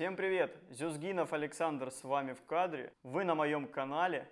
[0.00, 0.56] Всем привет!
[0.70, 2.90] Зюзгинов Александр с вами в кадре.
[3.02, 4.26] Вы на моем канале.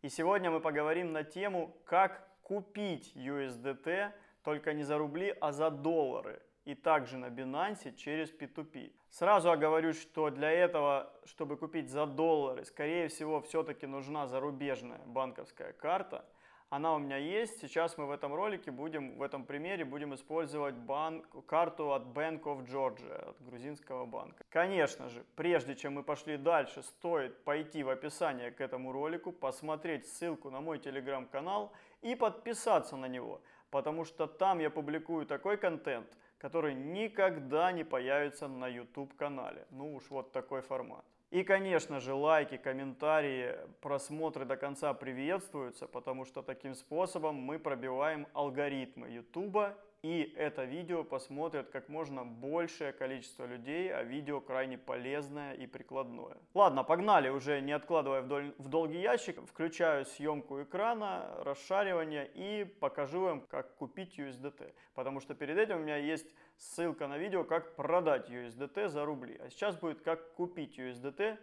[0.00, 4.12] И сегодня мы поговорим на тему, как купить USDT,
[4.42, 6.40] только не за рубли, а за доллары.
[6.64, 8.94] И также на Binance через P2P.
[9.10, 15.74] Сразу оговорюсь, что для этого, чтобы купить за доллары, скорее всего, все-таки нужна зарубежная банковская
[15.74, 16.24] карта–
[16.70, 17.60] она у меня есть.
[17.60, 22.42] Сейчас мы в этом ролике будем, в этом примере будем использовать банк, карту от Bank
[22.44, 24.44] of Georgia, от грузинского банка.
[24.50, 30.06] Конечно же, прежде чем мы пошли дальше, стоит пойти в описание к этому ролику, посмотреть
[30.06, 31.72] ссылку на мой телеграм-канал
[32.02, 33.40] и подписаться на него,
[33.70, 36.06] потому что там я публикую такой контент,
[36.38, 39.66] который никогда не появится на YouTube канале.
[39.70, 41.04] Ну уж вот такой формат.
[41.30, 48.26] И, конечно же, лайки, комментарии, просмотры до конца приветствуются, потому что таким способом мы пробиваем
[48.32, 49.58] алгоритмы YouTube
[50.02, 56.38] и это видео посмотрят как можно большее количество людей, а видео крайне полезное и прикладное.
[56.54, 63.40] Ладно, погнали, уже не откладывая в долгий ящик, включаю съемку экрана, расшаривание и покажу вам,
[63.42, 64.72] как купить USDT.
[64.94, 69.38] Потому что перед этим у меня есть ссылка на видео, как продать USDT за рубли.
[69.38, 71.36] А сейчас будет, как купить USDT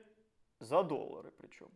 [0.59, 1.67] за доллары причем.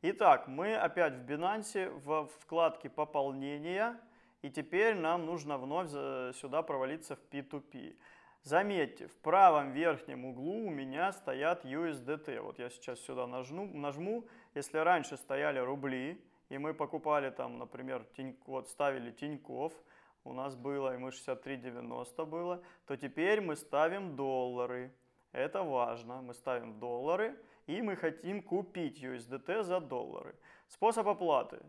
[0.00, 3.98] Итак, мы опять в Binance, в вкладке пополнения.
[4.44, 5.88] И теперь нам нужно вновь
[6.36, 7.96] сюда провалиться в P2P.
[8.42, 12.40] Заметьте, в правом верхнем углу у меня стоят USDT.
[12.42, 14.28] Вот я сейчас сюда нажму, нажму.
[14.54, 19.72] Если раньше стояли рубли, и мы покупали там, например, тинь, вот ставили Тиньков,
[20.24, 24.92] у нас было, и мы 63,90 было, то теперь мы ставим доллары.
[25.32, 26.20] Это важно.
[26.20, 27.34] Мы ставим доллары,
[27.66, 30.34] и мы хотим купить USDT за доллары.
[30.68, 31.62] Способ оплаты.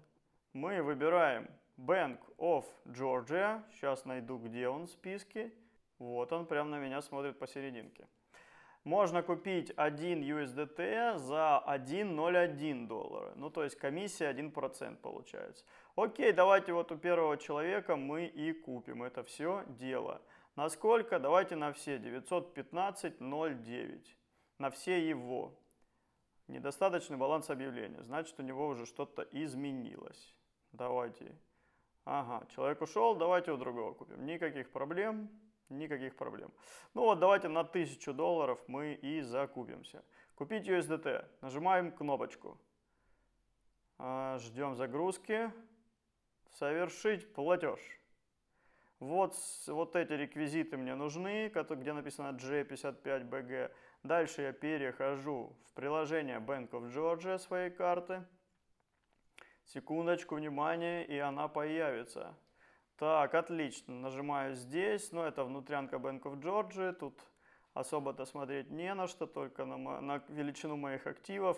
[0.52, 3.64] Мы выбираем Bank of Georgia.
[3.72, 5.52] Сейчас найду, где он в списке.
[6.00, 8.08] Вот он, прямо на меня смотрит посерединке.
[8.86, 13.34] Можно купить 1 USDT за 1,01 доллара.
[13.36, 15.66] Ну, то есть комиссия 1% получается.
[15.96, 20.22] Окей, давайте вот у первого человека мы и купим это все дело.
[20.56, 21.20] Насколько?
[21.20, 21.98] Давайте на все.
[21.98, 24.06] 915,09.
[24.60, 25.58] На все его.
[26.48, 28.04] Недостаточный баланс объявления.
[28.04, 30.36] Значит, у него уже что-то изменилось.
[30.74, 31.36] Давайте
[32.06, 34.26] Ага, человек ушел, давайте у другого купим.
[34.26, 35.28] Никаких проблем,
[35.70, 36.52] никаких проблем.
[36.94, 40.04] Ну вот, давайте на 1000 долларов мы и закупимся.
[40.36, 41.26] Купить USDT.
[41.42, 42.60] Нажимаем кнопочку.
[43.98, 45.52] А, ждем загрузки.
[46.52, 47.80] Совершить платеж.
[49.00, 49.36] Вот,
[49.68, 53.72] вот эти реквизиты мне нужны, где написано G55BG.
[54.04, 58.24] Дальше я перехожу в приложение Bank of Georgia своей карты.
[59.66, 62.36] Секундочку, внимание, и она появится.
[62.98, 63.96] Так, отлично.
[63.96, 65.12] Нажимаю здесь.
[65.12, 66.94] Ну, это внутрянка Bank of Georgia.
[66.94, 67.20] Тут
[67.74, 71.58] особо-то смотреть не на что, только на, на величину моих активов.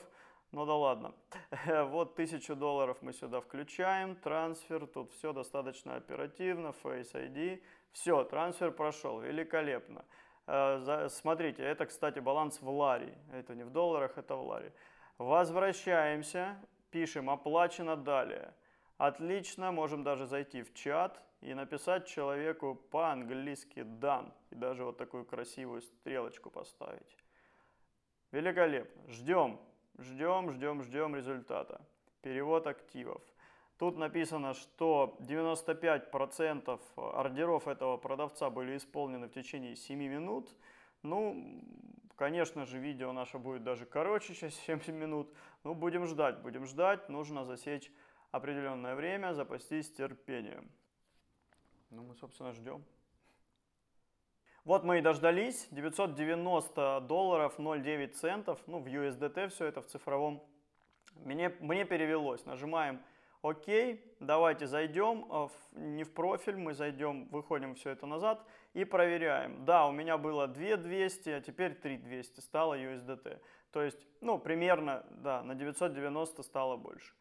[0.51, 1.13] Ну да ладно.
[1.65, 4.15] Вот 1000 долларов мы сюда включаем.
[4.15, 4.87] Трансфер.
[4.87, 6.73] Тут все достаточно оперативно.
[6.83, 7.61] Face ID.
[7.91, 9.19] Все, трансфер прошел.
[9.19, 10.05] Великолепно.
[10.47, 13.17] Э, смотрите, это, кстати, баланс в ларе.
[13.33, 14.73] Это не в долларах, это в ларе.
[15.17, 16.57] Возвращаемся
[16.91, 18.53] пишем «Оплачено далее».
[18.97, 24.33] Отлично, можем даже зайти в чат и написать человеку по-английски «дан».
[24.49, 27.17] И даже вот такую красивую стрелочку поставить.
[28.31, 29.03] Великолепно.
[29.11, 29.59] Ждем,
[29.97, 31.81] ждем, ждем, ждем результата.
[32.21, 33.21] Перевод активов.
[33.77, 40.55] Тут написано, что 95% ордеров этого продавца были исполнены в течение 7 минут.
[41.03, 41.61] Ну,
[42.17, 45.33] конечно же, видео наше будет даже короче, чем 7 минут.
[45.63, 47.07] Ну, будем ждать, будем ждать.
[47.07, 47.89] Нужно засечь
[48.31, 50.69] определенное время, запастись терпением.
[51.89, 52.83] Ну, мы, собственно, ждем.
[54.65, 55.67] Вот мы и дождались.
[55.71, 58.59] 990 долларов 0,9 центов.
[58.67, 60.43] Ну, в USDT все это в цифровом.
[61.15, 62.45] Мне, мне перевелось.
[62.45, 63.01] Нажимаем
[63.43, 68.43] Окей, давайте зайдем, э, не в профиль, мы зайдем, выходим все это назад
[68.73, 69.63] и проверяем.
[69.63, 73.39] Да, у меня было 2200, а теперь 3200 стало USDT.
[73.71, 77.13] То есть, ну, примерно, да, на 990 стало больше.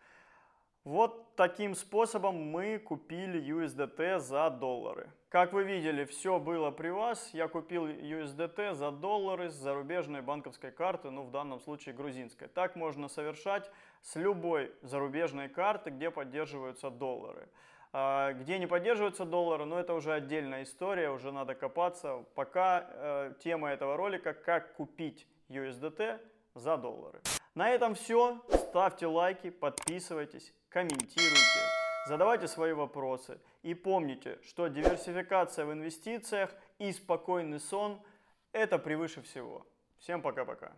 [0.87, 5.11] Вот таким способом мы купили USDT за доллары.
[5.29, 7.31] Как вы видели, все было при вас.
[7.35, 12.47] Я купил USDT за доллары с зарубежной банковской карты, ну в данном случае грузинской.
[12.47, 13.69] Так можно совершать
[14.01, 17.49] с любой зарубежной карты, где поддерживаются доллары.
[17.93, 22.25] А, где не поддерживаются доллары, но это уже отдельная история, уже надо копаться.
[22.37, 26.21] Пока э, тема этого ролика, как купить USDT
[26.55, 27.21] за доллары.
[27.57, 28.39] На этом все.
[28.69, 31.61] Ставьте лайки, подписывайтесь, комментируйте,
[32.07, 33.41] задавайте свои вопросы.
[33.63, 37.99] И помните, что диверсификация в инвестициях и спокойный сон–
[38.53, 39.67] это превыше всего.
[39.97, 40.77] Всем пока-пока.